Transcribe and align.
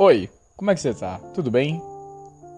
Oi, 0.00 0.30
como 0.56 0.70
é 0.70 0.76
que 0.76 0.80
você 0.80 0.94
tá? 0.94 1.18
Tudo 1.34 1.50
bem? 1.50 1.82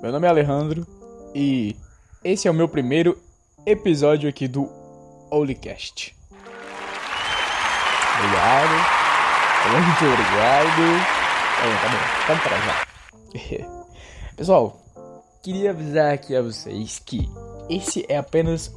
Meu 0.02 0.12
nome 0.12 0.26
é 0.26 0.28
Alejandro 0.28 0.86
e 1.34 1.74
esse 2.22 2.46
é 2.46 2.50
o 2.50 2.54
meu 2.54 2.68
primeiro 2.68 3.18
episódio 3.64 4.28
aqui 4.28 4.46
do 4.46 4.68
Olicast. 5.30 6.14
Obrigado. 8.18 8.68
Muito 9.72 10.04
obrigado. 10.04 10.82
É, 11.62 11.76
tá 11.80 11.88
bom, 11.88 12.26
pode 12.26 12.40
parar 12.42 12.60
já. 12.60 13.66
Pessoal, 14.36 14.78
queria 15.42 15.70
avisar 15.70 16.12
aqui 16.12 16.36
a 16.36 16.42
vocês 16.42 16.98
que 16.98 17.26
esse 17.70 18.04
é 18.06 18.18
apenas 18.18 18.70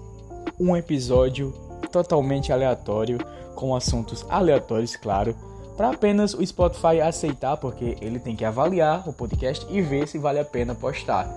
um 0.57 0.73
episódio 0.77 1.51
totalmente 1.91 2.53
aleatório, 2.53 3.17
com 3.55 3.75
assuntos 3.75 4.25
aleatórios, 4.29 4.95
claro 4.95 5.35
para 5.75 5.89
apenas 5.89 6.33
o 6.33 6.45
Spotify 6.45 7.01
aceitar, 7.01 7.57
porque 7.57 7.97
ele 8.01 8.19
tem 8.19 8.35
que 8.35 8.45
avaliar 8.45 9.07
o 9.07 9.13
podcast 9.13 9.65
e 9.69 9.81
ver 9.81 10.07
se 10.07 10.17
vale 10.17 10.39
a 10.39 10.45
pena 10.45 10.75
postar. 10.75 11.35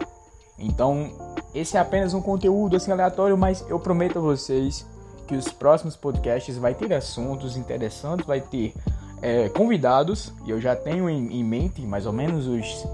Então, 0.59 1.11
esse 1.55 1.77
é 1.77 1.81
apenas 1.81 2.15
um 2.15 2.21
conteúdo 2.21 2.77
assim 2.77 2.91
aleatório, 2.91 3.37
mas 3.37 3.65
eu 3.69 3.79
prometo 3.79 4.19
a 4.19 4.23
vocês 4.23 4.87
que 5.27 5.35
os 5.35 5.49
próximos 5.49 5.97
podcasts 5.97 6.57
vai 6.57 6.75
ter 6.75 6.93
assuntos 6.93 7.57
interessantes, 7.57 8.27
vai 8.27 8.41
ter 8.41 8.73
é, 9.21 9.49
convidados, 9.49 10.33
e 10.45 10.51
eu 10.51 10.61
já 10.61 10.77
tenho 10.77 11.11
em, 11.11 11.41
em 11.41 11.45
mente 11.45 11.83
mais 11.83 12.07
ou 12.07 12.13
menos 12.13 12.47
os 12.47 12.87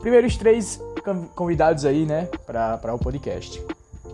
primeiros 0.00 0.36
três 0.36 0.80
convidados 1.34 1.84
aí, 1.84 2.04
né, 2.04 2.28
para 2.46 2.94
o 2.94 2.98
podcast. 2.98 3.64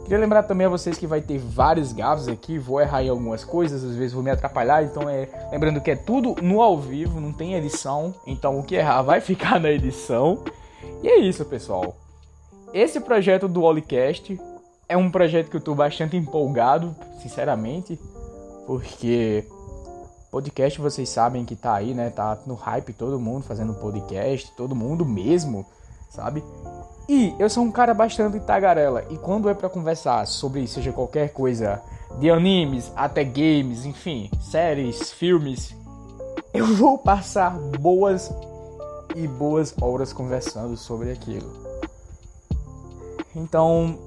Queria 0.08 0.20
lembrar 0.20 0.44
também 0.44 0.66
a 0.66 0.70
vocês 0.70 0.96
que 0.96 1.06
vai 1.06 1.20
ter 1.20 1.36
vários 1.36 1.92
gafos 1.92 2.28
aqui, 2.28 2.58
vou 2.58 2.80
errar 2.80 3.02
em 3.02 3.10
algumas 3.10 3.44
coisas, 3.44 3.84
às 3.84 3.94
vezes 3.94 4.14
vou 4.14 4.22
me 4.22 4.30
atrapalhar, 4.30 4.82
então 4.82 5.06
é 5.06 5.28
lembrando 5.52 5.82
que 5.82 5.90
é 5.90 5.96
tudo 5.96 6.34
no 6.40 6.62
ao 6.62 6.78
vivo, 6.78 7.20
não 7.20 7.30
tem 7.30 7.52
edição, 7.52 8.14
então 8.26 8.58
o 8.58 8.62
que 8.62 8.74
errar 8.74 9.02
vai 9.02 9.20
ficar 9.20 9.60
na 9.60 9.70
edição. 9.70 10.42
E 11.02 11.08
é 11.08 11.18
isso, 11.18 11.44
pessoal. 11.44 11.95
Esse 12.73 13.00
projeto 13.00 13.46
do 13.46 13.62
Olicast 13.62 14.40
é 14.88 14.96
um 14.96 15.10
projeto 15.10 15.50
que 15.50 15.56
eu 15.56 15.60
estou 15.60 15.74
bastante 15.74 16.16
empolgado, 16.16 16.96
sinceramente, 17.20 18.00
porque 18.66 19.45
podcast 20.30 20.80
vocês 20.80 21.06
sabem 21.10 21.45
que 21.45 21.54
tá 21.54 21.74
aí, 21.74 21.93
né? 21.93 22.09
Tá 22.09 22.38
no 22.46 22.54
hype 22.54 22.95
todo 22.95 23.20
mundo 23.20 23.43
fazendo 23.43 23.74
podcast, 23.74 24.50
todo 24.56 24.74
mundo 24.74 25.04
mesmo, 25.04 25.66
sabe? 26.09 26.43
E 27.09 27.34
eu 27.38 27.48
sou 27.48 27.64
um 27.64 27.73
cara 27.73 27.95
bastante 27.95 28.38
tagarela. 28.38 29.02
E 29.09 29.16
quando 29.16 29.48
é 29.48 29.54
para 29.54 29.70
conversar 29.70 30.26
sobre 30.26 30.66
seja 30.66 30.92
qualquer 30.92 31.32
coisa, 31.32 31.80
de 32.20 32.30
animes 32.30 32.92
até 32.95 33.24
games, 33.24 33.87
enfim, 33.87 34.30
séries, 34.42 35.10
filmes, 35.10 35.74
eu 36.52 36.66
vou 36.66 36.98
passar 36.98 37.59
boas 37.80 38.30
e 39.16 39.26
boas 39.26 39.74
horas 39.80 40.12
conversando 40.12 40.76
sobre 40.76 41.10
aquilo. 41.10 41.50
Então, 43.34 43.98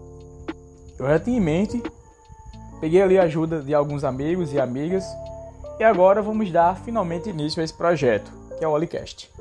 eu 1.00 1.08
já 1.08 1.20
tinha 1.20 1.38
em 1.38 1.42
mente, 1.42 1.82
peguei 2.80 3.02
ali 3.02 3.18
a 3.18 3.24
ajuda 3.24 3.64
de 3.64 3.74
alguns 3.74 4.04
amigos 4.04 4.54
e 4.54 4.60
amigas, 4.60 5.04
e 5.80 5.84
agora 5.84 6.22
vamos 6.22 6.52
dar 6.52 6.78
finalmente 6.78 7.30
início 7.30 7.62
a 7.62 7.64
esse 7.64 7.74
projeto, 7.74 8.32
que 8.60 8.64
é 8.64 8.68
o 8.68 8.72
Olicast. 8.72 9.32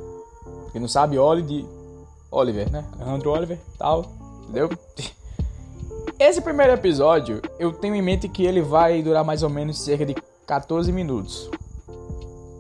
Quem 0.73 0.81
não 0.81 0.89
sabe, 0.89 1.19
Oli 1.19 1.43
de 1.43 1.80
Oliver, 2.31 2.71
né? 2.71 2.85
Alejandro 2.99 3.31
Oliver, 3.31 3.59
tal, 3.79 4.07
entendeu? 4.43 4.71
Esse 6.19 6.41
primeiro 6.41 6.73
episódio, 6.73 7.41
eu 7.59 7.73
tenho 7.73 7.95
em 7.95 8.03
mente 8.03 8.29
que 8.29 8.45
ele 8.45 8.61
vai 8.61 9.03
durar 9.03 9.25
mais 9.25 9.43
ou 9.43 9.51
menos 9.51 9.81
cerca 9.81 10.05
de 10.05 10.15
14 10.47 10.93
minutos. 10.93 11.51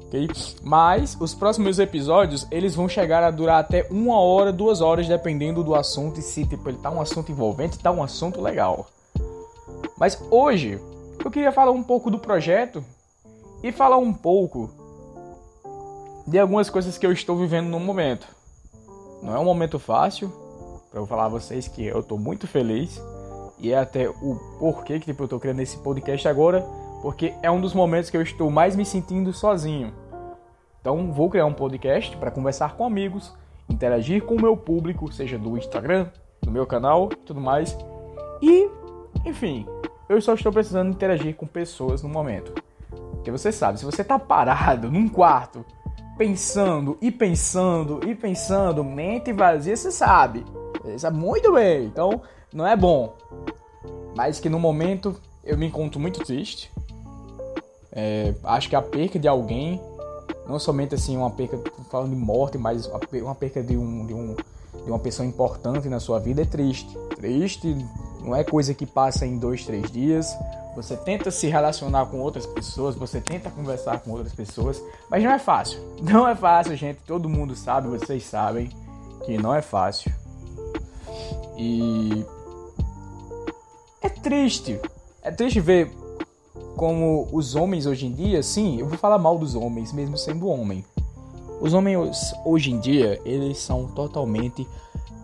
ok? 0.06 0.28
Mas 0.62 1.16
os 1.20 1.34
próximos 1.34 1.78
episódios, 1.78 2.46
eles 2.50 2.74
vão 2.74 2.88
chegar 2.88 3.22
a 3.22 3.30
durar 3.30 3.60
até 3.60 3.86
uma 3.90 4.18
hora, 4.18 4.52
duas 4.52 4.80
horas, 4.80 5.06
dependendo 5.06 5.62
do 5.62 5.74
assunto 5.74 6.18
e 6.18 6.22
se 6.22 6.46
tipo, 6.46 6.68
ele 6.68 6.78
tá 6.78 6.90
um 6.90 7.00
assunto 7.00 7.30
envolvente, 7.30 7.78
tá 7.78 7.90
um 7.90 8.02
assunto 8.02 8.40
legal. 8.40 8.86
Mas 9.98 10.20
hoje, 10.30 10.80
eu 11.22 11.30
queria 11.30 11.52
falar 11.52 11.72
um 11.72 11.82
pouco 11.82 12.10
do 12.10 12.18
projeto 12.18 12.82
e 13.62 13.70
falar 13.70 13.98
um 13.98 14.12
pouco 14.12 14.70
de 16.26 16.38
algumas 16.38 16.70
coisas 16.70 16.96
que 16.96 17.06
eu 17.06 17.12
estou 17.12 17.36
vivendo 17.36 17.68
no 17.68 17.78
momento. 17.78 18.26
Não 19.22 19.34
é 19.34 19.38
um 19.38 19.44
momento 19.44 19.78
fácil, 19.78 20.32
eu 20.92 21.06
falar 21.06 21.26
a 21.26 21.28
vocês 21.28 21.68
que 21.68 21.86
eu 21.86 22.02
tô 22.02 22.18
muito 22.18 22.46
feliz. 22.46 23.00
E 23.58 23.72
é 23.72 23.78
até 23.78 24.08
o 24.08 24.36
porquê 24.58 24.98
que 24.98 25.06
tipo, 25.06 25.24
eu 25.24 25.28
tô 25.28 25.38
criando 25.38 25.60
esse 25.60 25.76
podcast 25.78 26.26
agora, 26.26 26.66
porque 27.02 27.34
é 27.42 27.50
um 27.50 27.60
dos 27.60 27.74
momentos 27.74 28.08
que 28.08 28.16
eu 28.16 28.22
estou 28.22 28.50
mais 28.50 28.74
me 28.74 28.84
sentindo 28.84 29.32
sozinho. 29.32 29.92
Então 30.80 31.12
vou 31.12 31.28
criar 31.28 31.44
um 31.44 31.52
podcast 31.52 32.16
para 32.16 32.30
conversar 32.30 32.74
com 32.74 32.86
amigos, 32.86 33.34
interagir 33.68 34.24
com 34.24 34.34
o 34.34 34.40
meu 34.40 34.56
público, 34.56 35.12
seja 35.12 35.38
do 35.38 35.58
Instagram, 35.58 36.08
do 36.40 36.50
meu 36.50 36.66
canal, 36.66 37.08
tudo 37.08 37.40
mais. 37.40 37.76
E, 38.40 38.68
enfim, 39.26 39.66
eu 40.08 40.20
só 40.22 40.32
estou 40.32 40.50
precisando 40.50 40.90
interagir 40.90 41.36
com 41.36 41.46
pessoas 41.46 42.02
no 42.02 42.08
momento. 42.08 42.54
Porque 43.12 43.30
você 43.30 43.52
sabe, 43.52 43.78
se 43.78 43.84
você 43.84 44.02
tá 44.02 44.18
parado 44.18 44.88
num 44.90 45.06
quarto 45.06 45.64
pensando 46.16 46.98
e 47.00 47.10
pensando 47.10 48.00
e 48.06 48.14
pensando, 48.14 48.84
mente 48.84 49.32
vazia, 49.32 49.76
você 49.76 49.90
sabe. 49.90 50.44
Você 50.82 50.98
sabe 50.98 51.16
muito 51.16 51.52
bem. 51.52 51.86
Então, 51.86 52.22
não 52.52 52.66
é 52.66 52.76
bom. 52.76 53.14
Mas 54.16 54.40
que 54.40 54.48
no 54.48 54.58
momento 54.58 55.16
eu 55.44 55.56
me 55.56 55.66
encontro 55.66 56.00
muito 56.00 56.20
triste. 56.20 56.70
É, 57.92 58.34
acho 58.44 58.68
que 58.68 58.76
a 58.76 58.82
perca 58.82 59.18
de 59.18 59.26
alguém, 59.26 59.80
não 60.46 60.58
somente 60.58 60.94
assim 60.94 61.16
uma 61.16 61.30
perca 61.30 61.58
falando 61.90 62.10
de 62.10 62.16
morte, 62.16 62.56
mas 62.56 62.86
uma 62.86 63.34
perca 63.34 63.62
de, 63.62 63.76
um, 63.76 64.06
de, 64.06 64.14
um, 64.14 64.34
de 64.84 64.90
uma 64.90 64.98
pessoa 64.98 65.26
importante 65.26 65.88
na 65.88 65.98
sua 65.98 66.18
vida 66.18 66.42
é 66.42 66.44
triste. 66.44 66.96
Triste 67.16 67.76
não 68.22 68.34
é 68.34 68.44
coisa 68.44 68.74
que 68.74 68.86
passa 68.86 69.26
em 69.26 69.38
dois, 69.38 69.64
três 69.64 69.90
dias 69.90 70.36
você 70.74 70.96
tenta 70.96 71.30
se 71.30 71.48
relacionar 71.48 72.06
com 72.06 72.20
outras 72.20 72.46
pessoas, 72.46 72.94
você 72.94 73.20
tenta 73.20 73.50
conversar 73.50 74.00
com 74.00 74.12
outras 74.12 74.32
pessoas, 74.32 74.82
mas 75.10 75.22
não 75.22 75.30
é 75.30 75.38
fácil. 75.38 75.80
Não 76.00 76.26
é 76.26 76.34
fácil, 76.34 76.76
gente. 76.76 77.00
Todo 77.06 77.28
mundo 77.28 77.54
sabe, 77.54 77.88
vocês 77.88 78.24
sabem 78.24 78.70
que 79.24 79.36
não 79.36 79.54
é 79.54 79.60
fácil. 79.60 80.10
E 81.58 82.24
é 84.00 84.08
triste. 84.08 84.80
É 85.22 85.30
triste 85.30 85.60
ver 85.60 85.90
como 86.76 87.28
os 87.30 87.54
homens 87.54 87.84
hoje 87.84 88.06
em 88.06 88.12
dia, 88.12 88.42
sim, 88.42 88.80
eu 88.80 88.88
vou 88.88 88.96
falar 88.96 89.18
mal 89.18 89.36
dos 89.36 89.54
homens, 89.54 89.92
mesmo 89.92 90.16
sendo 90.16 90.48
homem. 90.48 90.82
Os 91.60 91.74
homens 91.74 92.34
hoje 92.46 92.70
em 92.70 92.80
dia, 92.80 93.20
eles 93.26 93.58
são 93.58 93.86
totalmente 93.88 94.66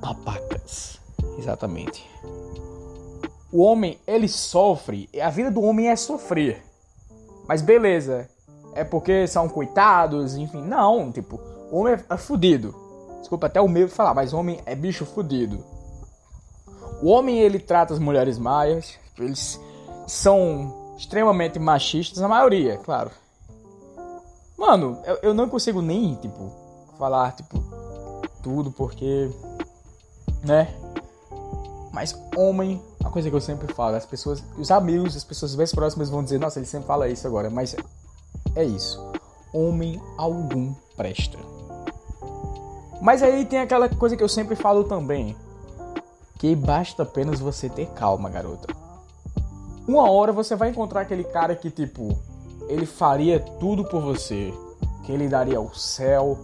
babacas. 0.02 1.00
Exatamente. 1.38 2.06
O 3.56 3.62
homem, 3.62 3.98
ele 4.06 4.28
sofre, 4.28 5.08
a 5.18 5.30
vida 5.30 5.50
do 5.50 5.62
homem 5.62 5.88
é 5.88 5.96
sofrer. 5.96 6.62
Mas 7.48 7.62
beleza, 7.62 8.28
é 8.74 8.84
porque 8.84 9.26
são 9.26 9.48
coitados, 9.48 10.36
enfim. 10.36 10.60
Não, 10.60 11.10
tipo, 11.10 11.40
homem 11.72 11.94
é 11.94 12.16
fudido. 12.18 12.74
Desculpa 13.20 13.46
até 13.46 13.58
o 13.58 13.66
medo 13.66 13.88
de 13.88 13.94
falar, 13.94 14.12
mas 14.12 14.34
homem 14.34 14.60
é 14.66 14.74
bicho 14.74 15.06
fudido. 15.06 15.64
O 17.02 17.08
homem, 17.08 17.38
ele 17.38 17.58
trata 17.58 17.94
as 17.94 17.98
mulheres 17.98 18.38
maias, 18.38 18.98
eles 19.18 19.58
são 20.06 20.94
extremamente 20.98 21.58
machistas, 21.58 22.22
a 22.22 22.28
maioria, 22.28 22.76
claro. 22.76 23.10
Mano, 24.58 25.00
eu, 25.06 25.18
eu 25.22 25.32
não 25.32 25.48
consigo 25.48 25.80
nem, 25.80 26.14
tipo, 26.16 26.52
falar, 26.98 27.32
tipo, 27.32 27.58
tudo, 28.42 28.70
porque, 28.70 29.30
né? 30.44 30.74
Mas 31.90 32.14
homem 32.36 32.82
uma 33.06 33.12
coisa 33.12 33.30
que 33.30 33.36
eu 33.36 33.40
sempre 33.40 33.72
falo, 33.72 33.94
as 33.94 34.04
pessoas, 34.04 34.42
os 34.58 34.68
amigos, 34.70 35.16
as 35.16 35.22
pessoas 35.22 35.54
mais 35.54 35.72
próximas 35.72 36.10
vão 36.10 36.24
dizer, 36.24 36.40
nossa, 36.40 36.58
ele 36.58 36.66
sempre 36.66 36.88
fala 36.88 37.08
isso 37.08 37.24
agora, 37.24 37.48
mas 37.48 37.76
é 38.54 38.64
isso. 38.64 39.00
Homem 39.52 40.02
algum 40.18 40.74
presta. 40.96 41.38
Mas 43.00 43.22
aí 43.22 43.44
tem 43.44 43.60
aquela 43.60 43.88
coisa 43.88 44.16
que 44.16 44.24
eu 44.24 44.28
sempre 44.28 44.56
falo 44.56 44.82
também, 44.82 45.36
que 46.36 46.54
basta 46.56 47.04
apenas 47.04 47.38
você 47.38 47.68
ter 47.68 47.86
calma, 47.90 48.28
garota. 48.28 48.74
Uma 49.86 50.10
hora 50.10 50.32
você 50.32 50.56
vai 50.56 50.70
encontrar 50.70 51.02
aquele 51.02 51.22
cara 51.22 51.54
que 51.54 51.70
tipo, 51.70 52.18
ele 52.68 52.86
faria 52.86 53.38
tudo 53.38 53.84
por 53.84 54.02
você, 54.02 54.52
que 55.04 55.12
ele 55.12 55.28
daria 55.28 55.60
o 55.60 55.72
céu, 55.72 56.36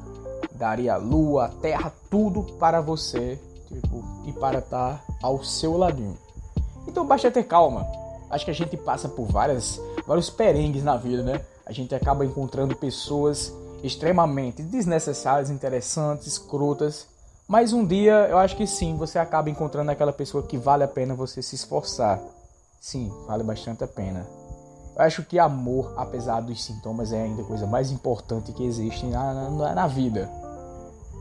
daria 0.52 0.94
a 0.94 0.96
lua, 0.96 1.46
a 1.46 1.48
terra, 1.48 1.92
tudo 2.08 2.44
para 2.60 2.81
você, 2.81 3.37
tipo, 3.66 4.04
e 4.25 4.32
para 4.32 4.60
estar 4.60 5.04
ao 5.20 5.42
seu 5.42 5.76
ladinho. 5.76 6.16
Então 6.92 7.06
basta 7.06 7.30
ter 7.30 7.44
calma. 7.44 7.86
Acho 8.30 8.44
que 8.44 8.50
a 8.50 8.54
gente 8.54 8.76
passa 8.76 9.08
por 9.08 9.24
várias, 9.24 9.80
vários 10.06 10.28
perengues 10.28 10.84
na 10.84 10.94
vida, 10.94 11.22
né? 11.22 11.40
A 11.64 11.72
gente 11.72 11.94
acaba 11.94 12.22
encontrando 12.24 12.76
pessoas 12.76 13.50
extremamente 13.82 14.62
desnecessárias, 14.62 15.48
interessantes, 15.48 16.26
escrotas. 16.26 17.06
Mas 17.48 17.72
um 17.72 17.84
dia 17.84 18.28
eu 18.28 18.36
acho 18.36 18.56
que 18.56 18.66
sim, 18.66 18.94
você 18.94 19.18
acaba 19.18 19.48
encontrando 19.48 19.90
aquela 19.90 20.12
pessoa 20.12 20.42
que 20.42 20.58
vale 20.58 20.84
a 20.84 20.88
pena 20.88 21.14
você 21.14 21.40
se 21.40 21.54
esforçar. 21.54 22.20
Sim, 22.78 23.10
vale 23.26 23.42
bastante 23.42 23.82
a 23.82 23.88
pena. 23.88 24.26
Eu 24.94 25.02
acho 25.02 25.22
que 25.22 25.38
amor, 25.38 25.94
apesar 25.96 26.42
dos 26.42 26.62
sintomas, 26.62 27.10
é 27.10 27.22
ainda 27.22 27.40
a 27.40 27.46
coisa 27.46 27.66
mais 27.66 27.90
importante 27.90 28.52
que 28.52 28.64
existe 28.64 29.06
na, 29.06 29.48
na, 29.48 29.74
na 29.74 29.86
vida. 29.86 30.30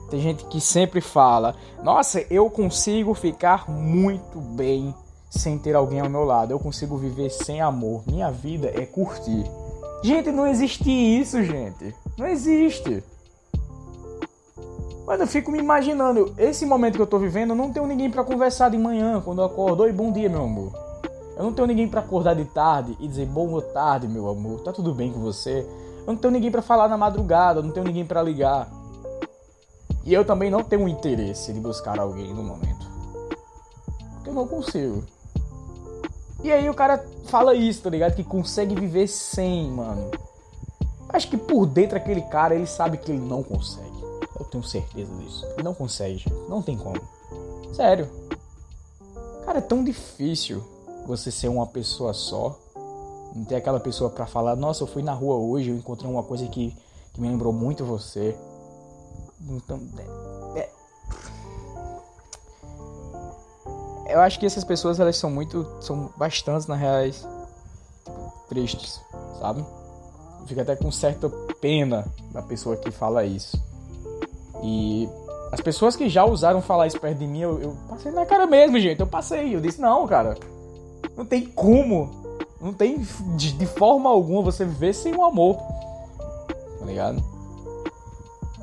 Tem 0.09 0.19
gente 0.19 0.43
que 0.45 0.59
sempre 0.59 0.99
fala: 0.99 1.55
Nossa, 1.81 2.25
eu 2.29 2.49
consigo 2.49 3.13
ficar 3.13 3.69
muito 3.69 4.41
bem 4.41 4.93
sem 5.31 5.57
ter 5.57 5.75
alguém 5.75 6.01
ao 6.01 6.09
meu 6.09 6.25
lado. 6.25 6.51
Eu 6.51 6.59
consigo 6.59 6.97
viver 6.97 7.29
sem 7.29 7.61
amor. 7.61 8.03
Minha 8.05 8.29
vida 8.29 8.69
é 8.75 8.85
curtir. 8.85 9.45
Gente, 10.03 10.31
não 10.31 10.45
existe 10.45 10.91
isso, 10.91 11.41
gente. 11.41 11.95
Não 12.17 12.27
existe. 12.27 13.03
Mas 15.07 15.19
eu 15.19 15.27
fico 15.27 15.51
me 15.51 15.59
imaginando, 15.59 16.33
esse 16.37 16.65
momento 16.65 16.95
que 16.95 17.01
eu 17.01 17.07
tô 17.07 17.17
vivendo, 17.17 17.51
eu 17.51 17.55
não 17.55 17.71
tenho 17.71 17.87
ninguém 17.87 18.09
para 18.09 18.23
conversar 18.23 18.69
de 18.69 18.77
manhã, 18.77 19.21
quando 19.21 19.41
eu 19.41 19.45
acordo. 19.45 19.83
Oi, 19.83 19.91
bom 19.91 20.11
dia, 20.11 20.29
meu 20.29 20.43
amor. 20.43 20.71
Eu 21.37 21.43
não 21.43 21.53
tenho 21.53 21.67
ninguém 21.67 21.87
para 21.87 22.01
acordar 22.01 22.35
de 22.35 22.45
tarde 22.45 22.95
e 22.99 23.07
dizer 23.07 23.25
boa 23.25 23.61
tarde, 23.61 24.07
meu 24.07 24.29
amor. 24.29 24.61
Tá 24.61 24.71
tudo 24.71 24.93
bem 24.93 25.11
com 25.11 25.19
você? 25.19 25.65
Eu 26.05 26.13
não 26.13 26.17
tenho 26.17 26.31
ninguém 26.31 26.51
para 26.51 26.61
falar 26.61 26.87
na 26.87 26.97
madrugada, 26.97 27.59
eu 27.59 27.63
não 27.63 27.71
tenho 27.71 27.85
ninguém 27.85 28.05
para 28.05 28.21
ligar. 28.21 28.69
E 30.03 30.13
eu 30.13 30.25
também 30.25 30.49
não 30.49 30.63
tenho 30.63 30.87
interesse 30.87 31.53
de 31.53 31.59
buscar 31.59 31.99
alguém 31.99 32.33
no 32.33 32.43
momento. 32.43 32.85
Porque 34.15 34.29
eu 34.29 34.33
não 34.33 34.47
consigo. 34.47 35.03
E 36.43 36.51
aí 36.51 36.69
o 36.69 36.73
cara 36.73 37.03
fala 37.25 37.53
isso, 37.53 37.83
tá 37.83 37.89
ligado? 37.89 38.15
Que 38.15 38.23
consegue 38.23 38.73
viver 38.75 39.07
sem, 39.07 39.69
mano. 39.69 40.09
Acho 41.09 41.29
que 41.29 41.37
por 41.37 41.65
dentro 41.65 41.97
aquele 41.97 42.21
cara, 42.21 42.55
ele 42.55 42.65
sabe 42.65 42.97
que 42.97 43.11
ele 43.11 43.19
não 43.19 43.43
consegue. 43.43 44.01
Eu 44.39 44.45
tenho 44.45 44.63
certeza 44.63 45.13
disso. 45.17 45.45
Ele 45.53 45.63
não 45.63 45.73
consegue. 45.73 46.25
Não 46.49 46.61
tem 46.61 46.77
como. 46.77 46.99
Sério. 47.73 48.09
Cara, 49.45 49.59
é 49.59 49.61
tão 49.61 49.83
difícil 49.83 50.63
você 51.05 51.29
ser 51.29 51.47
uma 51.47 51.67
pessoa 51.67 52.13
só. 52.13 52.57
Não 53.35 53.45
ter 53.45 53.55
aquela 53.55 53.79
pessoa 53.79 54.09
para 54.09 54.25
falar, 54.25 54.55
nossa, 54.55 54.83
eu 54.83 54.87
fui 54.87 55.01
na 55.01 55.13
rua 55.13 55.35
hoje, 55.35 55.69
eu 55.69 55.75
encontrei 55.75 56.09
uma 56.09 56.23
coisa 56.23 56.45
que, 56.47 56.75
que 57.13 57.21
me 57.21 57.29
lembrou 57.29 57.53
muito 57.53 57.85
você. 57.85 58.35
Então, 59.49 59.79
é, 60.55 60.59
é. 60.59 60.69
Eu 64.11 64.19
acho 64.19 64.39
que 64.39 64.45
essas 64.45 64.63
pessoas 64.63 64.99
elas 64.99 65.17
são 65.17 65.31
muito, 65.31 65.65
são 65.79 66.11
bastante 66.17 66.67
na 66.67 66.75
reais 66.75 67.25
tristes, 68.49 69.01
sabe? 69.39 69.65
Fica 70.45 70.61
até 70.63 70.75
com 70.75 70.91
certa 70.91 71.29
pena 71.61 72.05
da 72.31 72.41
pessoa 72.41 72.75
que 72.75 72.91
fala 72.91 73.23
isso. 73.23 73.61
E 74.61 75.07
as 75.51 75.61
pessoas 75.61 75.95
que 75.95 76.09
já 76.09 76.25
usaram 76.25 76.61
falar 76.61 76.87
isso 76.87 76.99
perto 76.99 77.17
de 77.17 77.27
mim, 77.27 77.39
eu, 77.39 77.59
eu 77.61 77.77
passei 77.87 78.11
na 78.11 78.25
cara 78.25 78.45
mesmo, 78.45 78.79
gente. 78.79 78.99
Eu 78.99 79.07
passei. 79.07 79.55
Eu 79.55 79.61
disse, 79.61 79.79
não, 79.79 80.05
cara. 80.07 80.37
Não 81.15 81.25
tem 81.25 81.45
como. 81.45 82.09
Não 82.59 82.73
tem 82.73 83.05
de, 83.35 83.53
de 83.53 83.65
forma 83.65 84.09
alguma 84.09 84.41
você 84.41 84.65
viver 84.65 84.93
sem 84.93 85.15
o 85.15 85.23
amor. 85.23 85.57
Tá 86.79 86.85
ligado? 86.85 87.23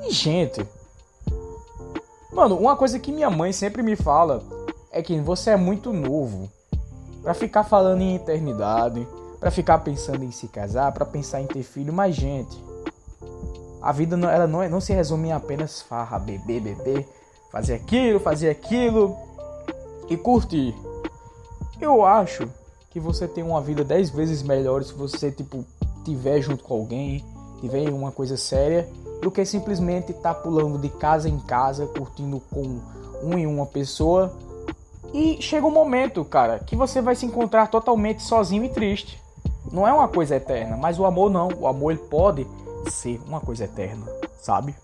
E, 0.02 0.10
gente. 0.10 0.66
Mano, 2.32 2.56
uma 2.56 2.76
coisa 2.76 2.98
que 2.98 3.10
minha 3.10 3.30
mãe 3.30 3.52
sempre 3.52 3.82
me 3.82 3.96
fala 3.96 4.42
é 4.98 5.02
que 5.02 5.20
você 5.20 5.50
é 5.50 5.56
muito 5.56 5.92
novo 5.92 6.50
para 7.22 7.32
ficar 7.32 7.62
falando 7.62 8.00
em 8.00 8.16
eternidade, 8.16 9.06
para 9.38 9.48
ficar 9.48 9.78
pensando 9.78 10.24
em 10.24 10.32
se 10.32 10.48
casar, 10.48 10.90
para 10.90 11.06
pensar 11.06 11.40
em 11.40 11.46
ter 11.46 11.62
filho, 11.62 11.92
mas 11.92 12.16
gente, 12.16 12.60
a 13.80 13.92
vida 13.92 14.16
não, 14.16 14.28
ela 14.28 14.48
não, 14.48 14.60
é, 14.60 14.68
não 14.68 14.80
se 14.80 14.92
resume 14.92 15.28
em 15.28 15.32
apenas 15.32 15.80
farra, 15.80 16.18
beber, 16.18 16.60
beber, 16.60 17.08
fazer 17.52 17.74
aquilo, 17.74 18.18
fazer 18.18 18.50
aquilo 18.50 19.16
e 20.08 20.16
curtir. 20.16 20.74
Eu 21.80 22.04
acho 22.04 22.50
que 22.90 22.98
você 22.98 23.28
tem 23.28 23.44
uma 23.44 23.60
vida 23.60 23.84
dez 23.84 24.10
vezes 24.10 24.42
melhor 24.42 24.82
se 24.82 24.92
você 24.94 25.30
tipo 25.30 25.64
tiver 26.04 26.40
junto 26.40 26.64
com 26.64 26.74
alguém, 26.74 27.24
tiver 27.60 27.88
uma 27.90 28.10
coisa 28.10 28.36
séria 28.36 28.88
do 29.22 29.30
que 29.30 29.44
simplesmente 29.44 30.10
estar 30.10 30.34
tá 30.34 30.40
pulando 30.40 30.76
de 30.76 30.88
casa 30.88 31.28
em 31.28 31.38
casa, 31.38 31.86
curtindo 31.86 32.42
com 32.50 32.80
um 33.22 33.38
e 33.38 33.46
uma 33.46 33.64
pessoa. 33.64 34.34
E 35.12 35.40
chega 35.40 35.66
um 35.66 35.70
momento, 35.70 36.24
cara, 36.24 36.58
que 36.58 36.76
você 36.76 37.00
vai 37.00 37.14
se 37.14 37.24
encontrar 37.24 37.68
totalmente 37.68 38.22
sozinho 38.22 38.64
e 38.64 38.68
triste. 38.68 39.20
Não 39.72 39.86
é 39.86 39.92
uma 39.92 40.08
coisa 40.08 40.36
eterna, 40.36 40.76
mas 40.76 40.98
o 40.98 41.04
amor 41.04 41.30
não. 41.30 41.48
O 41.58 41.66
amor 41.66 41.92
ele 41.92 42.00
pode 42.00 42.46
ser 42.90 43.20
uma 43.26 43.40
coisa 43.40 43.64
eterna, 43.64 44.06
sabe? 44.40 44.74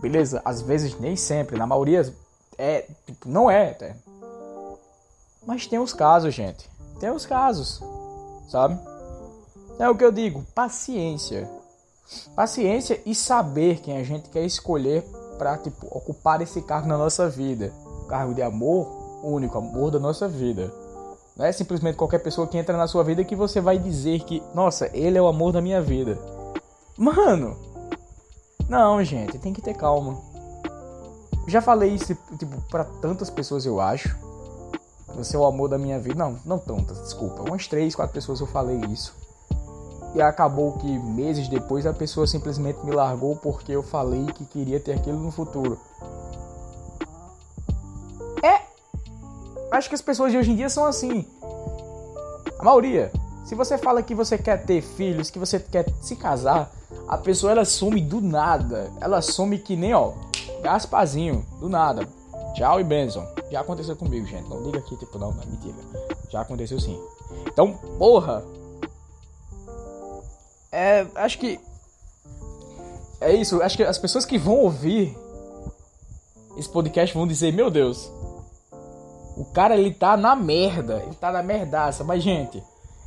Beleza? 0.00 0.40
Às 0.44 0.62
vezes 0.62 0.98
nem 0.98 1.16
sempre, 1.16 1.56
na 1.56 1.66
maioria 1.66 2.12
é, 2.56 2.86
tipo, 3.06 3.28
não 3.28 3.50
é 3.50 3.70
eterno. 3.70 4.00
Mas 5.46 5.66
tem 5.66 5.78
os 5.78 5.92
casos, 5.92 6.34
gente. 6.34 6.68
Tem 7.00 7.10
os 7.10 7.24
casos, 7.24 7.82
sabe? 8.48 8.78
É 9.78 9.88
o 9.88 9.94
que 9.94 10.04
eu 10.04 10.10
digo, 10.10 10.44
paciência. 10.54 11.48
Paciência 12.34 13.00
e 13.06 13.14
saber 13.14 13.80
quem 13.80 13.96
a 13.96 14.02
gente 14.02 14.28
quer 14.30 14.44
escolher 14.44 15.02
para 15.38 15.56
tipo, 15.56 15.86
ocupar 15.90 16.40
esse 16.42 16.60
cargo 16.62 16.88
na 16.88 16.98
nossa 16.98 17.28
vida. 17.28 17.72
Cargo 18.08 18.34
de 18.34 18.42
amor, 18.42 18.97
único 19.22 19.58
amor 19.58 19.90
da 19.90 19.98
nossa 19.98 20.28
vida. 20.28 20.72
Não 21.36 21.46
é 21.46 21.52
simplesmente 21.52 21.96
qualquer 21.96 22.18
pessoa 22.18 22.46
que 22.46 22.58
entra 22.58 22.76
na 22.76 22.88
sua 22.88 23.04
vida 23.04 23.24
que 23.24 23.36
você 23.36 23.60
vai 23.60 23.78
dizer 23.78 24.20
que, 24.20 24.42
nossa, 24.54 24.90
ele 24.92 25.16
é 25.16 25.22
o 25.22 25.28
amor 25.28 25.52
da 25.52 25.60
minha 25.60 25.80
vida. 25.80 26.18
Mano, 26.96 27.56
não, 28.68 29.02
gente, 29.02 29.38
tem 29.38 29.52
que 29.52 29.62
ter 29.62 29.74
calma. 29.74 30.18
Já 31.46 31.62
falei 31.62 31.90
isso, 31.94 32.14
tipo, 32.38 32.60
para 32.68 32.84
tantas 32.84 33.30
pessoas, 33.30 33.64
eu 33.64 33.80
acho. 33.80 34.14
Você 35.14 35.34
é 35.34 35.38
o 35.38 35.46
amor 35.46 35.68
da 35.68 35.78
minha 35.78 35.98
vida. 35.98 36.16
Não, 36.16 36.38
não 36.44 36.58
tantas, 36.58 37.00
desculpa. 37.00 37.42
Umas 37.42 37.66
três, 37.66 37.94
quatro 37.94 38.12
pessoas 38.12 38.40
eu 38.40 38.46
falei 38.46 38.78
isso. 38.90 39.14
E 40.14 40.20
acabou 40.20 40.72
que 40.72 40.98
meses 40.98 41.48
depois 41.48 41.86
a 41.86 41.92
pessoa 41.92 42.26
simplesmente 42.26 42.84
me 42.84 42.92
largou 42.92 43.36
porque 43.36 43.72
eu 43.72 43.82
falei 43.82 44.26
que 44.26 44.44
queria 44.44 44.78
ter 44.78 44.92
aquilo 44.92 45.18
no 45.18 45.30
futuro. 45.30 45.78
Acho 49.78 49.88
que 49.88 49.94
as 49.94 50.02
pessoas 50.02 50.32
de 50.32 50.38
hoje 50.38 50.50
em 50.50 50.56
dia 50.56 50.68
são 50.68 50.84
assim. 50.84 51.24
A 52.58 52.64
maioria. 52.64 53.12
Se 53.44 53.54
você 53.54 53.78
fala 53.78 54.02
que 54.02 54.12
você 54.12 54.36
quer 54.36 54.64
ter 54.66 54.82
filhos, 54.82 55.30
que 55.30 55.38
você 55.38 55.60
quer 55.60 55.86
se 56.02 56.16
casar, 56.16 56.68
a 57.06 57.16
pessoa 57.16 57.52
ela 57.52 57.64
some 57.64 58.00
do 58.00 58.20
nada. 58.20 58.90
Ela 59.00 59.22
some 59.22 59.56
que 59.56 59.76
nem, 59.76 59.94
ó, 59.94 60.14
Gaspazinho, 60.62 61.46
do 61.60 61.68
nada. 61.68 62.08
Tchau 62.54 62.80
e 62.80 62.84
benção. 62.84 63.24
Já 63.52 63.60
aconteceu 63.60 63.94
comigo, 63.94 64.26
gente. 64.26 64.48
Não 64.50 64.64
diga 64.64 64.80
aqui, 64.80 64.96
tipo, 64.96 65.16
não, 65.16 65.30
não, 65.30 65.46
mentira. 65.46 65.76
Já 66.28 66.40
aconteceu 66.40 66.80
sim. 66.80 67.00
Então, 67.46 67.74
porra, 68.00 68.44
é, 70.72 71.06
acho 71.14 71.38
que 71.38 71.60
é 73.20 73.32
isso. 73.32 73.62
Acho 73.62 73.76
que 73.76 73.84
as 73.84 73.96
pessoas 73.96 74.26
que 74.26 74.38
vão 74.38 74.56
ouvir 74.56 75.16
esse 76.56 76.68
podcast 76.68 77.14
vão 77.14 77.28
dizer: 77.28 77.52
Meu 77.52 77.70
Deus, 77.70 78.10
o 79.38 79.44
cara 79.44 79.76
ele 79.76 79.94
tá 79.94 80.16
na 80.16 80.34
merda, 80.34 81.00
ele 81.06 81.14
tá 81.14 81.30
na 81.30 81.42
merdaça. 81.42 82.02
Mas, 82.02 82.24
gente, 82.24 82.60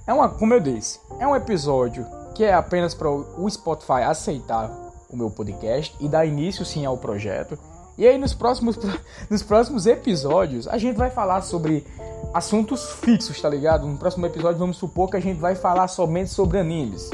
é 0.08 0.14
uma, 0.14 0.30
como 0.30 0.54
eu 0.54 0.62
disse, 0.62 1.00
é 1.20 1.28
um 1.28 1.36
episódio 1.36 2.08
que 2.34 2.46
é 2.46 2.54
apenas 2.54 2.94
para 2.94 3.10
o 3.10 3.50
Spotify 3.50 4.04
aceitar 4.06 4.72
o 5.10 5.18
meu 5.18 5.30
podcast 5.30 5.94
e 6.00 6.08
dar 6.08 6.26
início 6.26 6.64
sim 6.64 6.86
ao 6.86 6.98
projeto. 6.98 7.60
E 7.98 8.08
aí 8.08 8.18
nos 8.18 8.34
próximos, 8.34 8.80
nos 9.30 9.44
próximos 9.44 9.86
episódios 9.86 10.70
a 10.70 10.78
gente 10.78 10.96
vai 10.96 11.10
falar 11.10 11.42
sobre 11.42 11.86
assuntos 12.34 12.94
fixos, 12.94 13.42
tá 13.42 13.50
ligado? 13.50 13.86
No 13.86 13.98
próximo 13.98 14.26
episódio 14.26 14.58
vamos 14.58 14.78
supor 14.78 15.10
que 15.10 15.18
a 15.18 15.22
gente 15.22 15.38
vai 15.38 15.54
falar 15.54 15.90
somente 15.90 16.30
sobre 16.30 16.60
animes. 16.60 17.12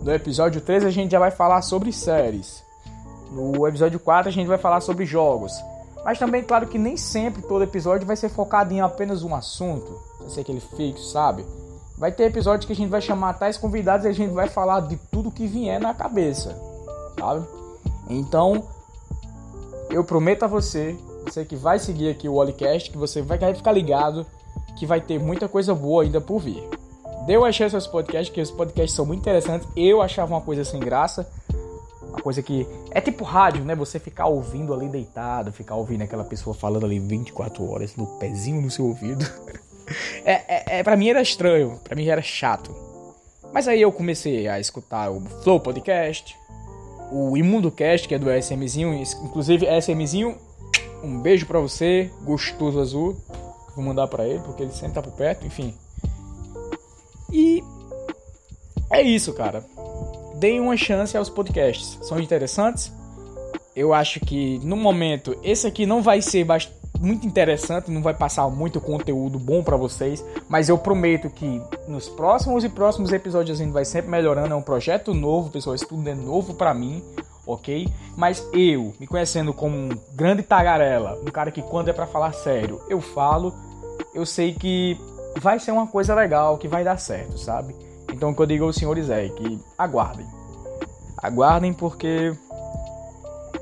No 0.00 0.10
episódio 0.10 0.62
3 0.62 0.86
a 0.86 0.90
gente 0.90 1.12
já 1.12 1.18
vai 1.18 1.30
falar 1.30 1.60
sobre 1.60 1.92
séries. 1.92 2.64
No 3.30 3.66
episódio 3.68 4.00
4 4.00 4.30
a 4.30 4.32
gente 4.32 4.46
vai 4.46 4.58
falar 4.58 4.80
sobre 4.80 5.04
jogos. 5.04 5.52
Mas 6.04 6.18
também, 6.18 6.42
claro 6.42 6.66
que 6.66 6.78
nem 6.78 6.96
sempre 6.96 7.42
todo 7.42 7.64
episódio 7.64 8.06
vai 8.06 8.16
ser 8.16 8.28
focado 8.28 8.72
em 8.72 8.80
apenas 8.80 9.22
um 9.22 9.34
assunto. 9.34 10.00
Vai 10.20 10.28
ser 10.28 10.40
aquele 10.42 10.60
fixo, 10.60 11.10
sabe? 11.10 11.44
Vai 11.96 12.12
ter 12.12 12.24
episódios 12.24 12.66
que 12.66 12.72
a 12.72 12.76
gente 12.76 12.90
vai 12.90 13.00
chamar 13.00 13.34
tais 13.34 13.56
convidados 13.56 14.04
e 14.04 14.08
a 14.08 14.12
gente 14.12 14.32
vai 14.32 14.48
falar 14.48 14.80
de 14.80 14.96
tudo 15.10 15.30
que 15.30 15.46
vier 15.46 15.80
na 15.80 15.94
cabeça, 15.94 16.60
sabe? 17.18 17.46
Então, 18.10 18.64
eu 19.88 20.04
prometo 20.04 20.42
a 20.42 20.48
você, 20.48 20.96
você 21.24 21.44
que 21.44 21.56
vai 21.56 21.78
seguir 21.78 22.10
aqui 22.10 22.28
o 22.28 22.34
Olicast, 22.34 22.90
que 22.90 22.98
você 22.98 23.22
vai 23.22 23.38
ficar 23.54 23.72
ligado 23.72 24.26
que 24.76 24.86
vai 24.86 25.00
ter 25.00 25.18
muita 25.18 25.48
coisa 25.48 25.74
boa 25.74 26.02
ainda 26.02 26.20
por 26.20 26.40
vir. 26.40 26.62
Dê 27.26 27.36
uma 27.36 27.50
chance 27.52 27.74
aos 27.74 27.86
podcasts, 27.86 28.34
que 28.34 28.40
os 28.40 28.50
podcasts 28.50 28.94
são 28.94 29.06
muito 29.06 29.20
interessantes. 29.20 29.66
Eu 29.76 30.02
achava 30.02 30.34
uma 30.34 30.40
coisa 30.40 30.64
sem 30.64 30.80
graça. 30.80 31.26
Uma 32.14 32.22
coisa 32.22 32.40
que. 32.42 32.66
É 32.92 33.00
tipo 33.00 33.24
rádio, 33.24 33.64
né? 33.64 33.74
Você 33.74 33.98
ficar 33.98 34.26
ouvindo 34.26 34.72
ali 34.72 34.88
deitado, 34.88 35.52
ficar 35.52 35.74
ouvindo 35.74 36.02
aquela 36.02 36.22
pessoa 36.22 36.54
falando 36.54 36.86
ali 36.86 37.00
24 37.00 37.68
horas 37.68 37.96
no 37.96 38.06
pezinho 38.18 38.62
no 38.62 38.70
seu 38.70 38.86
ouvido. 38.86 39.24
é, 40.24 40.32
é, 40.32 40.78
é, 40.78 40.82
pra 40.84 40.96
mim 40.96 41.08
era 41.08 41.20
estranho, 41.20 41.80
pra 41.82 41.96
mim 41.96 42.06
era 42.06 42.22
chato. 42.22 42.72
Mas 43.52 43.66
aí 43.66 43.82
eu 43.82 43.90
comecei 43.90 44.46
a 44.46 44.60
escutar 44.60 45.10
o 45.10 45.20
Flow 45.42 45.58
Podcast, 45.58 46.36
o 47.10 47.36
Imundo 47.36 47.70
Cast, 47.70 48.06
que 48.06 48.14
é 48.14 48.18
do 48.18 48.30
SMzinho. 48.30 48.94
Inclusive, 48.94 49.66
SMzinho, 49.80 50.38
um 51.02 51.20
beijo 51.20 51.46
pra 51.46 51.58
você, 51.58 52.10
gostoso 52.22 52.80
azul. 52.80 53.16
Vou 53.74 53.84
mandar 53.84 54.06
pra 54.06 54.26
ele, 54.26 54.40
porque 54.40 54.62
ele 54.62 54.72
sempre 54.72 54.94
tá 54.94 55.02
por 55.02 55.12
perto, 55.12 55.44
enfim. 55.44 55.74
E 57.32 57.60
é 58.90 59.02
isso, 59.02 59.32
cara. 59.32 59.64
Deem 60.44 60.60
uma 60.60 60.76
chance 60.76 61.16
aos 61.16 61.30
podcasts. 61.30 61.98
São 62.06 62.20
interessantes. 62.20 62.92
eu 63.74 63.94
acho 63.94 64.20
que 64.20 64.60
no 64.62 64.76
momento 64.76 65.34
esse 65.42 65.66
aqui 65.66 65.86
não 65.86 66.02
vai 66.02 66.20
ser 66.20 66.46
muito 67.00 67.26
interessante, 67.26 67.90
não 67.90 68.02
vai 68.02 68.12
passar 68.12 68.46
muito 68.50 68.78
conteúdo 68.78 69.38
bom 69.38 69.62
para 69.62 69.78
vocês, 69.78 70.22
mas 70.46 70.68
eu 70.68 70.76
prometo 70.76 71.30
que 71.30 71.62
nos 71.88 72.10
próximos 72.10 72.62
e 72.62 72.68
próximos 72.68 73.10
episódios 73.10 73.58
a 73.58 73.64
gente 73.64 73.72
vai 73.72 73.86
sempre 73.86 74.10
melhorando, 74.10 74.52
é 74.52 74.54
um 74.54 74.60
projeto 74.60 75.14
novo, 75.14 75.48
pessoal, 75.48 75.74
isso 75.74 75.88
tudo 75.88 76.06
é 76.10 76.14
novo 76.14 76.52
para 76.52 76.74
mim, 76.74 77.02
ok? 77.46 77.88
Mas 78.14 78.46
eu, 78.52 78.92
me 79.00 79.06
conhecendo 79.06 79.54
como 79.54 79.74
um 79.74 79.98
grande 80.12 80.42
tagarela, 80.42 81.18
um 81.26 81.30
cara 81.30 81.50
que 81.50 81.62
quando 81.62 81.88
é 81.88 81.92
para 81.94 82.06
falar 82.06 82.34
sério, 82.34 82.82
eu 82.90 83.00
falo, 83.00 83.54
eu 84.14 84.26
sei 84.26 84.52
que 84.52 85.00
vai 85.40 85.58
ser 85.58 85.70
uma 85.70 85.86
coisa 85.86 86.14
legal, 86.14 86.58
que 86.58 86.68
vai 86.68 86.84
dar 86.84 86.98
certo, 86.98 87.38
sabe? 87.38 87.74
Então 88.14 88.30
o 88.30 88.34
que 88.34 88.40
eu 88.40 88.46
digo 88.46 88.64
aos 88.64 88.76
senhores 88.76 89.10
é 89.10 89.28
que 89.28 89.60
aguardem. 89.76 90.26
Aguardem 91.18 91.72
porque 91.72 92.32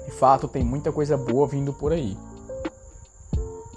de 0.05 0.11
fato 0.13 0.47
tem 0.47 0.63
muita 0.63 0.93
coisa 0.93 1.17
boa 1.17 1.47
vindo 1.47 1.73
por 1.73 1.91
aí. 1.91 2.15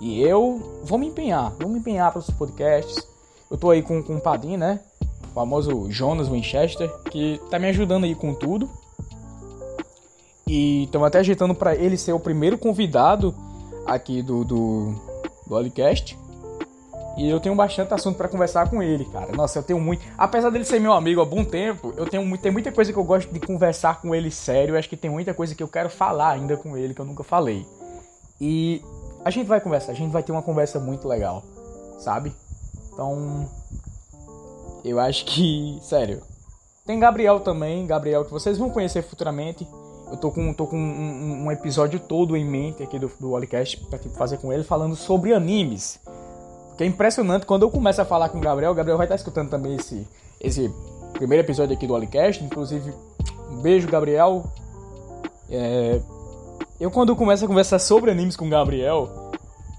E 0.01 0.21
eu 0.21 0.81
vou 0.83 0.99
me 0.99 1.07
empenhar, 1.07 1.51
vou 1.51 1.69
me 1.69 1.79
empenhar 1.79 2.11
para 2.11 2.19
os 2.19 2.29
podcasts. 2.29 3.07
Eu 3.49 3.57
tô 3.57 3.69
aí 3.71 3.81
com, 3.81 4.03
com 4.03 4.17
o 4.17 4.21
Padim, 4.21 4.57
né? 4.57 4.81
O 5.29 5.33
famoso 5.33 5.89
Jonas 5.89 6.27
Winchester, 6.27 6.93
que 7.09 7.39
tá 7.49 7.57
me 7.57 7.69
ajudando 7.69 8.03
aí 8.03 8.13
com 8.13 8.33
tudo. 8.33 8.69
E 10.45 10.83
estamos 10.83 11.07
até 11.07 11.19
ajeitando 11.19 11.55
para 11.55 11.73
ele 11.73 11.97
ser 11.97 12.11
o 12.11 12.19
primeiro 12.19 12.57
convidado 12.57 13.33
aqui 13.85 14.21
do, 14.21 14.43
do, 14.43 14.93
do 15.47 15.55
Olicast. 15.55 16.17
E 17.17 17.29
eu 17.29 17.39
tenho 17.39 17.55
bastante 17.55 17.93
assunto 17.93 18.17
para 18.17 18.27
conversar 18.27 18.69
com 18.69 18.83
ele, 18.83 19.05
cara. 19.05 19.31
Nossa, 19.31 19.59
eu 19.59 19.63
tenho 19.63 19.79
muito. 19.79 20.05
Apesar 20.17 20.49
dele 20.49 20.65
ser 20.65 20.79
meu 20.79 20.91
amigo 20.91 21.21
há 21.21 21.25
bom 21.25 21.45
tempo, 21.45 21.93
eu 21.95 22.05
tenho 22.05 22.25
muito... 22.25 22.41
tem 22.41 22.51
muita 22.51 22.71
coisa 22.71 22.91
que 22.91 22.99
eu 22.99 23.03
gosto 23.03 23.31
de 23.31 23.39
conversar 23.39 24.01
com 24.01 24.13
ele 24.13 24.29
sério. 24.29 24.75
Eu 24.75 24.79
acho 24.79 24.89
que 24.89 24.97
tem 24.97 25.09
muita 25.09 25.33
coisa 25.33 25.55
que 25.55 25.63
eu 25.63 25.67
quero 25.67 25.89
falar 25.89 26.31
ainda 26.31 26.57
com 26.57 26.77
ele 26.77 26.93
que 26.93 26.99
eu 26.99 27.05
nunca 27.05 27.23
falei. 27.23 27.65
E 28.39 28.81
a 29.23 29.29
gente 29.29 29.47
vai 29.47 29.61
conversar, 29.61 29.93
a 29.93 29.95
gente 29.95 30.11
vai 30.11 30.23
ter 30.23 30.31
uma 30.31 30.41
conversa 30.41 30.79
muito 30.79 31.07
legal, 31.07 31.43
sabe? 31.99 32.33
Então, 32.91 33.49
eu 34.83 34.99
acho 34.99 35.25
que, 35.25 35.79
sério. 35.83 36.21
Tem 36.85 36.99
Gabriel 36.99 37.39
também, 37.39 37.87
Gabriel 37.87 38.25
que 38.25 38.31
vocês 38.31 38.57
vão 38.57 38.69
conhecer 38.69 39.01
futuramente. 39.01 39.67
Eu 40.11 40.17
tô 40.17 40.31
com, 40.31 40.53
tô 40.53 40.67
com 40.67 40.77
um, 40.77 41.45
um 41.45 41.51
episódio 41.51 41.99
todo 41.99 42.37
em 42.37 42.45
mente 42.45 42.83
aqui 42.83 42.99
do, 42.99 43.11
do 43.19 43.31
Olicast 43.31 43.77
pra 43.87 43.97
tipo, 43.97 44.15
fazer 44.15 44.37
com 44.37 44.53
ele, 44.53 44.63
falando 44.63 44.95
sobre 44.95 45.33
animes. 45.33 45.99
Que 46.77 46.83
é 46.83 46.87
impressionante, 46.87 47.45
quando 47.45 47.63
eu 47.63 47.71
começo 47.71 48.01
a 48.01 48.05
falar 48.05 48.29
com 48.29 48.37
o 48.37 48.41
Gabriel, 48.41 48.71
o 48.71 48.75
Gabriel 48.75 48.97
vai 48.97 49.05
estar 49.05 49.15
escutando 49.15 49.49
também 49.49 49.75
esse, 49.75 50.07
esse 50.41 50.73
primeiro 51.13 51.43
episódio 51.43 51.75
aqui 51.75 51.87
do 51.87 51.93
Olicast. 51.93 52.43
Inclusive, 52.43 52.93
um 53.49 53.61
beijo, 53.61 53.87
Gabriel. 53.87 54.43
É, 55.49 56.01
eu 56.79 56.91
quando 56.91 57.15
começo 57.15 57.45
a 57.45 57.47
conversar 57.47 57.79
sobre 57.79 58.11
animes 58.11 58.35
com 58.35 58.45
o 58.45 58.49
Gabriel, 58.49 59.31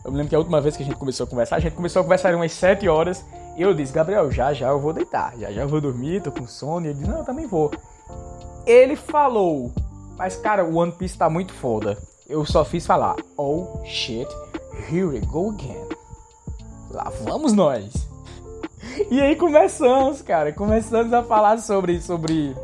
eu 0.05 0.11
me 0.11 0.17
lembro 0.17 0.31
que 0.31 0.35
a 0.37 0.38
última 0.38 0.61
vez 0.61 0.76
que 0.76 0.83
a 0.83 0.87
gente 0.87 0.97
começou 0.97 1.25
a 1.25 1.26
conversar, 1.26 1.57
a 1.57 1.61
gente 1.61 1.75
começou 1.75 2.00
a 2.00 2.03
conversar 2.05 2.35
umas 2.35 2.53
7 2.53 2.88
horas, 2.88 3.25
e 3.57 3.62
eu 3.62 3.75
disse, 3.75 3.93
Gabriel, 3.93 4.31
já 4.31 4.53
já 4.55 4.69
eu 4.69 4.81
vou 4.81 4.93
deitar, 4.93 5.35
já 5.38 5.50
já 5.50 5.62
eu 5.62 5.69
vou 5.69 5.81
dormir, 5.81 6.23
tô 6.23 6.31
com 6.33 6.47
sono, 6.47 6.87
e 6.87 6.91
ele 6.91 6.99
disse, 6.99 7.11
não, 7.11 7.19
eu 7.19 7.25
também 7.25 7.47
vou. 7.47 7.71
Ele 8.65 8.97
falou, 8.97 9.73
mas 10.17 10.37
cara, 10.37 10.65
o 10.65 10.76
One 10.76 10.93
Piece 10.93 11.19
tá 11.19 11.29
muito 11.29 11.53
foda. 11.53 11.99
Eu 12.29 12.45
só 12.47 12.65
fiz 12.65 12.87
falar, 12.87 13.17
oh 13.37 13.81
shit, 13.85 14.29
here 14.91 15.05
we 15.05 15.21
go 15.21 15.50
again. 15.50 15.96
Lá 16.90 17.12
vamos 17.25 17.52
nós. 17.52 18.07
E 19.11 19.21
aí 19.21 19.37
começamos, 19.37 20.23
cara, 20.23 20.52
começamos 20.52 21.12
a 21.12 21.23
falar 21.23 21.59
sobre, 21.59 22.00
sobre 22.00 22.57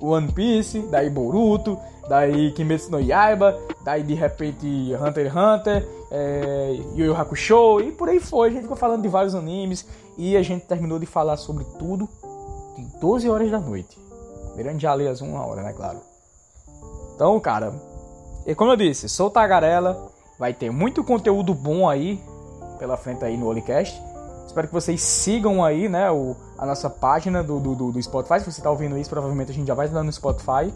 One 0.00 0.32
Piece, 0.32 0.80
daí 0.90 1.10
Boruto, 1.10 1.78
daí 2.08 2.52
Kimetsu 2.52 2.90
no 2.90 3.00
Yaiba, 3.00 3.58
daí 3.84 4.02
de 4.02 4.14
repente 4.14 4.66
Hunter 4.94 5.26
x 5.26 5.36
Hunter, 5.36 5.88
é, 6.10 6.78
Yu 6.94 7.06
Yu 7.06 7.16
Hakusho 7.16 7.80
e 7.80 7.92
por 7.92 8.08
aí 8.08 8.20
foi. 8.20 8.48
A 8.48 8.50
gente 8.52 8.62
ficou 8.62 8.76
falando 8.76 9.02
de 9.02 9.08
vários 9.08 9.34
animes 9.34 9.86
e 10.16 10.36
a 10.36 10.42
gente 10.42 10.64
terminou 10.64 10.98
de 10.98 11.06
falar 11.06 11.36
sobre 11.36 11.64
tudo 11.78 12.08
em 12.78 12.86
12 13.00 13.28
horas 13.28 13.50
da 13.50 13.58
noite. 13.58 13.98
Mirando 14.56 14.80
já 14.80 14.92
ali 14.92 15.06
as 15.08 15.20
uma 15.20 15.44
hora, 15.44 15.62
né, 15.62 15.72
claro. 15.72 16.00
Então, 17.14 17.38
cara, 17.40 17.74
e 18.46 18.54
como 18.54 18.72
eu 18.72 18.76
disse, 18.76 19.08
sou 19.08 19.30
tagarela, 19.30 20.10
vai 20.38 20.52
ter 20.52 20.70
muito 20.70 21.02
conteúdo 21.02 21.54
bom 21.54 21.88
aí 21.88 22.22
pela 22.78 22.96
frente 22.96 23.24
aí 23.24 23.36
no 23.36 23.46
Olicast. 23.46 24.00
Espero 24.46 24.68
que 24.68 24.72
vocês 24.72 25.02
sigam 25.02 25.64
aí, 25.64 25.88
né, 25.88 26.10
o, 26.10 26.36
a 26.56 26.64
nossa 26.64 26.88
página 26.88 27.42
do, 27.42 27.58
do, 27.58 27.92
do 27.92 28.02
Spotify. 28.02 28.38
Se 28.40 28.52
você 28.52 28.60
está 28.60 28.70
ouvindo 28.70 28.96
isso, 28.96 29.10
provavelmente 29.10 29.50
a 29.50 29.54
gente 29.54 29.66
já 29.66 29.74
vai 29.74 29.86
estar 29.86 30.02
no 30.02 30.12
Spotify. 30.12 30.72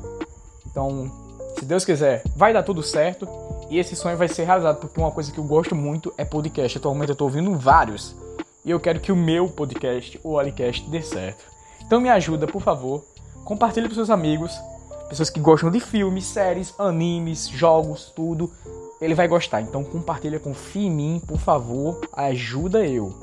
Então, 0.67 1.11
se 1.59 1.65
Deus 1.65 1.85
quiser, 1.85 2.23
vai 2.35 2.53
dar 2.53 2.63
tudo 2.63 2.83
certo 2.83 3.29
e 3.71 3.79
esse 3.79 3.95
sonho 3.95 4.17
vai 4.17 4.29
ser 4.29 4.45
realizado, 4.45 4.79
porque 4.79 5.01
uma 5.01 5.11
coisa 5.11 5.31
que 5.31 5.39
eu 5.39 5.45
gosto 5.45 5.75
muito 5.75 6.13
é 6.17 6.25
podcast. 6.25 6.79
Atualmente 6.79 7.11
eu 7.11 7.13
estou 7.13 7.29
ouvindo 7.29 7.57
vários 7.59 8.17
e 8.65 8.71
eu 8.71 8.81
quero 8.81 9.01
que 9.01 9.13
o 9.13 9.17
meu 9.17 9.49
podcast, 9.49 10.21
o 10.23 10.39
Alicast, 10.39 10.89
dê 10.91 11.03
certo. 11.03 11.45
Então 11.85 12.01
me 12.01 12.09
ajuda, 12.09 12.47
por 12.47 12.63
favor, 12.63 13.05
compartilhe 13.45 13.89
com 13.89 13.95
seus 13.95 14.11
amigos, 14.11 14.53
pessoas 15.09 15.31
que 15.31 15.41
gostam 15.41 15.71
de 15.71 15.81
filmes, 15.81 16.25
séries, 16.27 16.75
animes, 16.79 17.49
jogos, 17.49 18.13
tudo. 18.15 18.53
Ele 19.01 19.15
vai 19.15 19.29
gostar, 19.29 19.61
então 19.61 19.85
compartilha, 19.85 20.41
confia 20.41 20.87
em 20.87 20.91
mim, 20.91 21.23
por 21.27 21.39
favor, 21.39 22.01
ajuda 22.13 22.85
eu. 22.87 23.15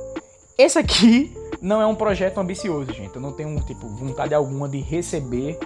Esse 0.58 0.80
aqui 0.80 1.36
não 1.62 1.82
é 1.82 1.86
um 1.86 1.96
projeto 1.96 2.38
ambicioso, 2.38 2.94
gente. 2.94 3.16
Eu 3.16 3.22
não 3.22 3.34
tenho 3.34 3.60
tipo 3.62 3.88
vontade 3.88 4.34
alguma 4.34 4.70
de 4.70 4.80
receber 4.80 5.60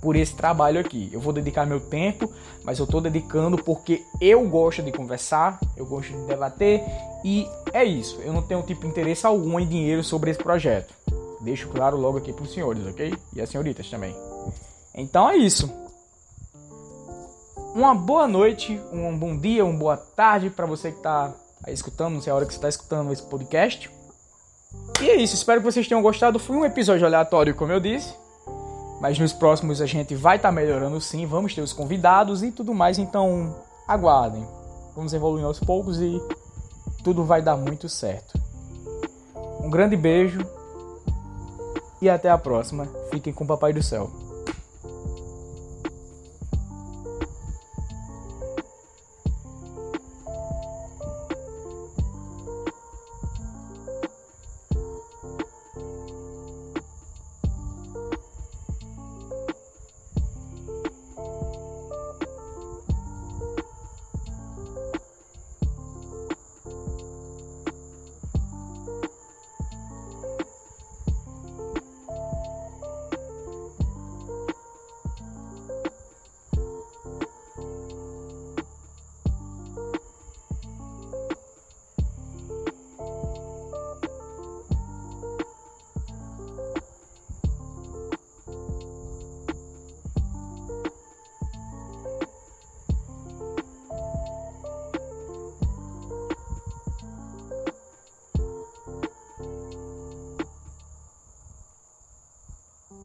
por 0.00 0.16
esse 0.16 0.34
trabalho 0.34 0.80
aqui. 0.80 1.08
Eu 1.12 1.20
vou 1.20 1.32
dedicar 1.32 1.64
meu 1.64 1.78
tempo, 1.78 2.28
mas 2.64 2.80
eu 2.80 2.84
estou 2.84 3.00
dedicando 3.00 3.56
porque 3.56 4.02
eu 4.20 4.42
gosto 4.48 4.82
de 4.82 4.90
conversar, 4.90 5.60
eu 5.76 5.86
gosto 5.86 6.12
de 6.12 6.26
debater 6.26 6.82
e 7.24 7.46
é 7.72 7.84
isso. 7.84 8.20
Eu 8.22 8.32
não 8.32 8.42
tenho 8.42 8.62
tipo 8.62 8.84
interesse 8.84 9.24
algum 9.24 9.60
em 9.60 9.66
dinheiro 9.66 10.02
sobre 10.02 10.32
esse 10.32 10.42
projeto. 10.42 10.92
Deixo 11.40 11.68
claro 11.68 11.96
logo 11.96 12.18
aqui 12.18 12.32
para 12.32 12.42
os 12.42 12.52
senhores, 12.52 12.84
ok? 12.84 13.14
E 13.32 13.40
as 13.40 13.48
senhoritas 13.48 13.88
também. 13.88 14.14
Então 14.92 15.30
é 15.30 15.36
isso. 15.36 15.70
Uma 17.74 17.94
boa 17.94 18.28
noite, 18.28 18.78
um 18.92 19.16
bom 19.16 19.34
dia, 19.34 19.64
uma 19.64 19.78
boa 19.78 19.96
tarde 19.96 20.50
para 20.50 20.66
você 20.66 20.90
que 20.90 20.98
está 20.98 21.32
aí 21.64 21.72
escutando, 21.72 22.14
não 22.14 22.20
sei 22.20 22.30
a 22.30 22.36
hora 22.36 22.44
que 22.44 22.52
você 22.52 22.58
está 22.58 22.68
escutando 22.68 23.10
esse 23.10 23.22
podcast. 23.22 23.90
E 25.00 25.08
é 25.08 25.16
isso, 25.16 25.34
espero 25.34 25.60
que 25.60 25.72
vocês 25.72 25.88
tenham 25.88 26.02
gostado. 26.02 26.38
Foi 26.38 26.54
um 26.54 26.66
episódio 26.66 27.06
aleatório, 27.06 27.54
como 27.54 27.72
eu 27.72 27.80
disse. 27.80 28.14
Mas 29.00 29.18
nos 29.18 29.32
próximos 29.32 29.80
a 29.80 29.86
gente 29.86 30.14
vai 30.14 30.36
estar 30.36 30.50
tá 30.50 30.54
melhorando 30.54 31.00
sim, 31.00 31.24
vamos 31.24 31.54
ter 31.54 31.62
os 31.62 31.72
convidados 31.72 32.42
e 32.42 32.52
tudo 32.52 32.74
mais, 32.74 32.98
então 32.98 33.56
aguardem. 33.88 34.46
Vamos 34.94 35.14
evoluindo 35.14 35.48
aos 35.48 35.58
poucos 35.58 35.98
e 35.98 36.20
tudo 37.02 37.24
vai 37.24 37.40
dar 37.40 37.56
muito 37.56 37.88
certo. 37.88 38.38
Um 39.60 39.70
grande 39.70 39.96
beijo 39.96 40.40
e 42.02 42.10
até 42.10 42.28
a 42.28 42.36
próxima. 42.36 42.86
Fiquem 43.10 43.32
com 43.32 43.44
o 43.44 43.46
Papai 43.46 43.72
do 43.72 43.82
Céu. 43.82 44.21